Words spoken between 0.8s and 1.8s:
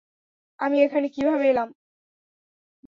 এখানে কীভাবে এলাম?